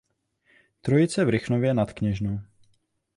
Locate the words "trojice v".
0.81-1.29